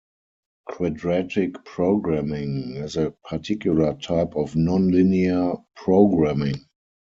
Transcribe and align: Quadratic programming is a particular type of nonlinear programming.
Quadratic 0.67 1.63
programming 1.63 2.75
is 2.77 2.97
a 2.97 3.11
particular 3.23 3.93
type 4.01 4.35
of 4.35 4.53
nonlinear 4.53 5.63
programming. 5.75 6.55